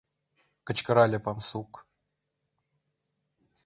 [0.67, 1.71] —кычкырале памусук.